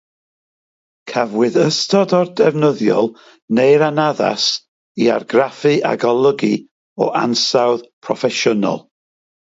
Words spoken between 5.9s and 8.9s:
a golygu o ansawdd proffesiynol.